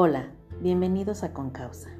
[0.00, 0.28] Hola,
[0.60, 1.90] bienvenidos a Concausa.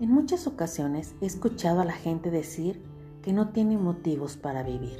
[0.00, 2.82] En muchas ocasiones he escuchado a la gente decir
[3.22, 4.98] que no tiene motivos para vivir.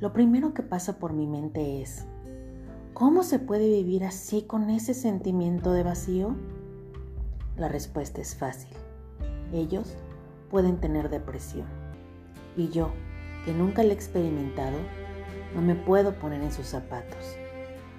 [0.00, 2.06] Lo primero que pasa por mi mente es,
[2.94, 6.34] ¿cómo se puede vivir así con ese sentimiento de vacío?
[7.58, 8.74] La respuesta es fácil.
[9.52, 9.94] Ellos
[10.48, 11.66] pueden tener depresión.
[12.56, 12.88] Y yo,
[13.44, 14.78] que nunca la he experimentado,
[15.54, 17.36] no me puedo poner en sus zapatos,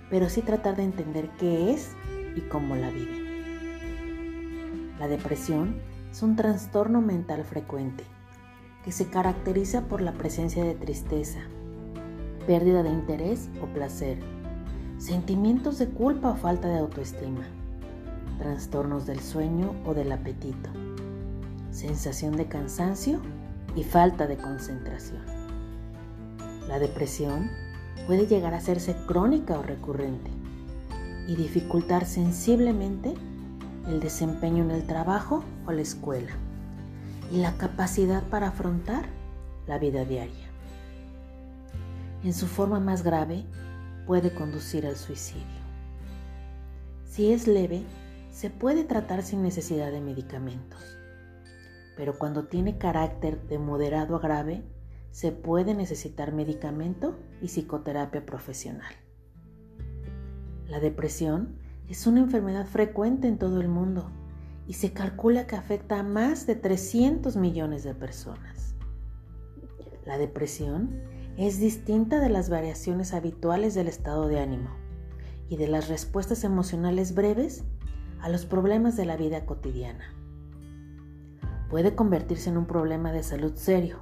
[0.09, 1.91] pero sí tratar de entender qué es
[2.35, 3.25] y cómo la viven.
[4.99, 5.75] La depresión
[6.11, 8.03] es un trastorno mental frecuente
[8.83, 11.39] que se caracteriza por la presencia de tristeza,
[12.47, 14.19] pérdida de interés o placer,
[14.97, 17.45] sentimientos de culpa o falta de autoestima,
[18.37, 20.69] trastornos del sueño o del apetito,
[21.71, 23.19] sensación de cansancio
[23.75, 25.23] y falta de concentración.
[26.67, 27.49] La depresión
[28.07, 30.34] puede llegar a hacerse crónica o recurrente
[31.27, 33.13] y dificultar sensiblemente
[33.87, 36.31] el desempeño en el trabajo o la escuela
[37.31, 39.05] y la capacidad para afrontar
[39.67, 40.49] la vida diaria.
[42.23, 43.45] En su forma más grave
[44.05, 45.43] puede conducir al suicidio.
[47.05, 47.83] Si es leve,
[48.31, 50.97] se puede tratar sin necesidad de medicamentos,
[51.95, 54.63] pero cuando tiene carácter de moderado a grave,
[55.11, 58.93] se puede necesitar medicamento y psicoterapia profesional.
[60.67, 64.09] La depresión es una enfermedad frecuente en todo el mundo
[64.67, 68.73] y se calcula que afecta a más de 300 millones de personas.
[70.05, 71.03] La depresión
[71.37, 74.71] es distinta de las variaciones habituales del estado de ánimo
[75.49, 77.63] y de las respuestas emocionales breves
[78.19, 80.15] a los problemas de la vida cotidiana.
[81.69, 83.99] Puede convertirse en un problema de salud serio,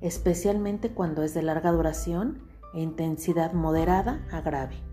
[0.00, 2.38] especialmente cuando es de larga duración
[2.72, 4.85] e intensidad moderada a grave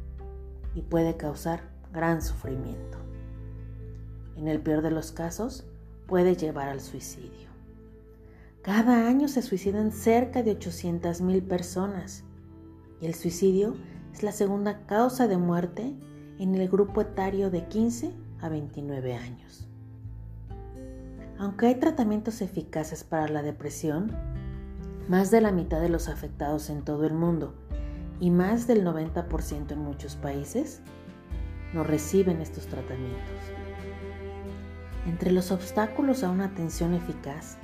[0.76, 1.62] y puede causar
[1.94, 2.98] gran sufrimiento.
[4.36, 5.66] En el peor de los casos,
[6.08, 7.50] puede llevar al suicidio.
[8.62, 12.24] Cada año se suicidan cerca de 800.000 personas
[13.02, 13.76] y el suicidio
[14.14, 15.94] es la segunda causa de muerte
[16.40, 19.68] en el grupo etario de 15 a 29 años.
[21.38, 24.12] Aunque hay tratamientos eficaces para la depresión,
[25.10, 27.54] más de la mitad de los afectados en todo el mundo
[28.24, 30.80] y más del 90% en muchos países
[31.74, 33.20] no reciben estos tratamientos.
[35.06, 37.58] Entre los obstáculos a una atención eficaz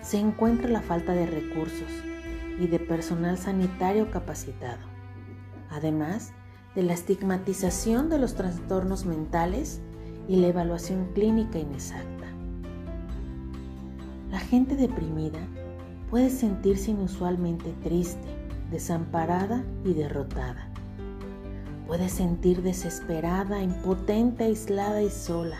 [0.00, 1.90] se encuentra la falta de recursos
[2.58, 4.80] y de personal sanitario capacitado,
[5.68, 6.32] además
[6.74, 9.82] de la estigmatización de los trastornos mentales
[10.28, 12.26] y la evaluación clínica inexacta.
[14.30, 15.40] La gente deprimida
[16.08, 20.68] puede sentirse inusualmente triste, desamparada y derrotada.
[21.86, 25.58] Puede sentir desesperada, impotente, aislada y sola.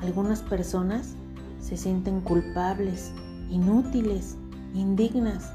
[0.00, 1.14] Algunas personas
[1.60, 3.12] se sienten culpables,
[3.50, 4.36] inútiles,
[4.74, 5.52] indignas,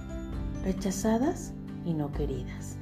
[0.64, 1.54] rechazadas
[1.86, 2.78] y no queridas.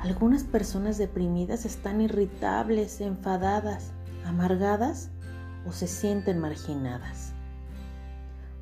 [0.00, 3.92] Algunas personas deprimidas están irritables, enfadadas,
[4.24, 5.10] amargadas
[5.66, 7.34] o se sienten marginadas.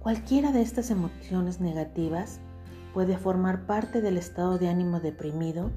[0.00, 2.40] Cualquiera de estas emociones negativas
[2.92, 5.70] puede formar parte del estado de ánimo deprimido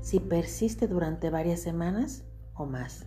[0.00, 3.06] si persiste durante varias semanas o más.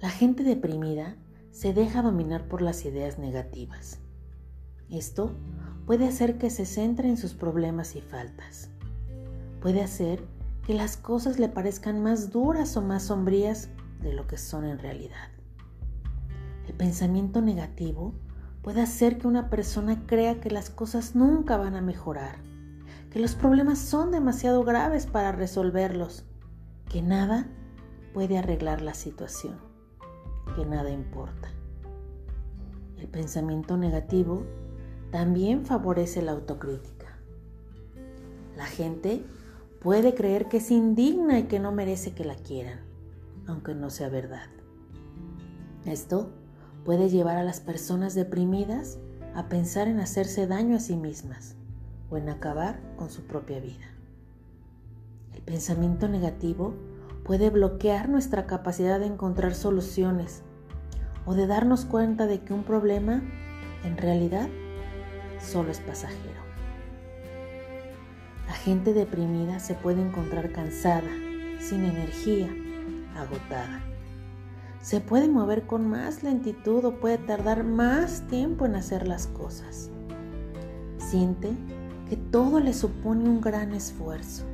[0.00, 1.16] La gente deprimida
[1.50, 3.98] se deja dominar por las ideas negativas.
[4.90, 5.32] Esto
[5.86, 8.70] puede hacer que se centre en sus problemas y faltas.
[9.60, 10.22] Puede hacer
[10.66, 13.68] que las cosas le parezcan más duras o más sombrías
[14.02, 15.30] de lo que son en realidad.
[16.66, 18.12] El pensamiento negativo
[18.66, 22.34] puede hacer que una persona crea que las cosas nunca van a mejorar,
[23.12, 26.24] que los problemas son demasiado graves para resolverlos,
[26.90, 27.46] que nada
[28.12, 29.54] puede arreglar la situación,
[30.56, 31.48] que nada importa.
[32.98, 34.44] El pensamiento negativo
[35.12, 37.20] también favorece la autocrítica.
[38.56, 39.22] La gente
[39.80, 42.80] puede creer que es indigna y que no merece que la quieran,
[43.46, 44.48] aunque no sea verdad.
[45.84, 46.32] Esto
[46.86, 48.98] puede llevar a las personas deprimidas
[49.34, 51.56] a pensar en hacerse daño a sí mismas
[52.10, 53.86] o en acabar con su propia vida.
[55.34, 56.76] El pensamiento negativo
[57.24, 60.42] puede bloquear nuestra capacidad de encontrar soluciones
[61.24, 63.20] o de darnos cuenta de que un problema
[63.82, 64.48] en realidad
[65.40, 66.40] solo es pasajero.
[68.46, 71.10] La gente deprimida se puede encontrar cansada,
[71.58, 72.48] sin energía,
[73.16, 73.82] agotada
[74.82, 79.90] se puede mover con más lentitud o puede tardar más tiempo en hacer las cosas.
[80.98, 81.50] Siente
[82.08, 84.44] que todo le supone un gran esfuerzo.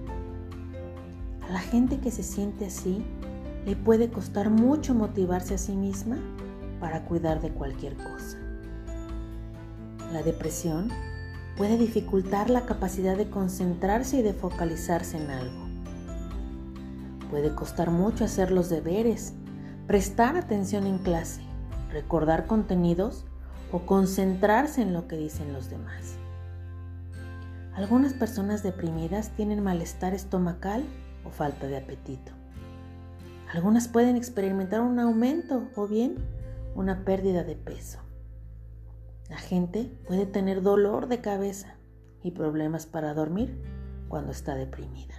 [1.47, 3.05] A la gente que se siente así,
[3.67, 6.17] le puede costar mucho motivarse a sí misma
[6.81, 8.39] para cuidar de cualquier cosa.
[10.13, 10.89] La depresión
[11.57, 15.69] puede dificultar la capacidad de concentrarse y de focalizarse en algo.
[17.31, 19.35] Puede costar mucho hacer los deberes,
[19.87, 21.43] prestar atención en clase,
[21.91, 23.25] recordar contenidos
[23.73, 26.17] o concentrarse en lo que dicen los demás.
[27.75, 30.85] Algunas personas deprimidas tienen malestar estomacal
[31.25, 32.33] o falta de apetito.
[33.53, 36.17] Algunas pueden experimentar un aumento o bien
[36.75, 37.99] una pérdida de peso.
[39.29, 41.77] La gente puede tener dolor de cabeza
[42.23, 43.59] y problemas para dormir
[44.09, 45.15] cuando está deprimida.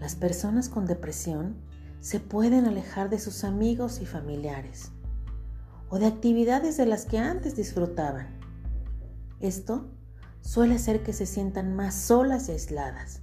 [0.00, 1.56] Las personas con depresión
[2.00, 4.92] se pueden alejar de sus amigos y familiares
[5.88, 8.38] o de actividades de las que antes disfrutaban.
[9.40, 9.90] Esto
[10.40, 13.22] suele hacer que se sientan más solas y aisladas,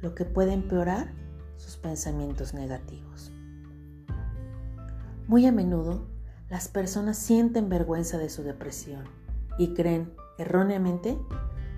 [0.00, 1.12] lo que puede empeorar
[1.56, 3.32] sus pensamientos negativos.
[5.26, 6.08] Muy a menudo,
[6.48, 9.04] las personas sienten vergüenza de su depresión
[9.58, 11.18] y creen erróneamente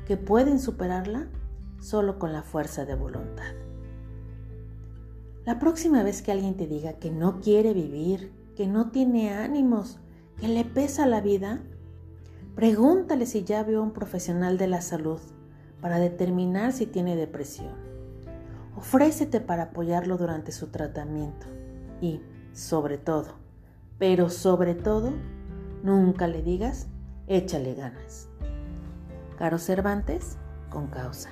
[0.07, 1.29] que pueden superarla
[1.81, 3.70] solo con la fuerza de voluntad.
[5.47, 9.99] La próxima vez que alguien te diga que no quiere vivir, que no tiene ánimos,
[10.39, 11.63] que le pesa la vida,
[12.55, 15.21] pregúntale si ya vio a un profesional de la salud
[15.81, 17.73] para determinar si tiene depresión.
[18.77, 21.47] Ofrécete para apoyarlo durante su tratamiento
[22.03, 22.21] y,
[22.53, 23.35] sobre todo,
[23.99, 25.13] pero sobre todo,
[25.83, 26.87] nunca le digas,
[27.27, 28.29] échale ganas.
[29.39, 30.37] Caro Cervantes,
[30.69, 31.31] con causa.